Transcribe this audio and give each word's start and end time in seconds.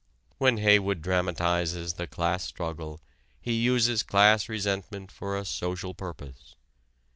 When 0.39 0.57
Haywood 0.57 1.03
dramatizes 1.03 1.93
the 1.93 2.07
class 2.07 2.43
struggle 2.43 3.01
he 3.39 3.53
uses 3.53 4.01
class 4.01 4.49
resentment 4.49 5.11
for 5.11 5.37
a 5.37 5.45
social 5.45 5.93
purpose. 5.93 6.55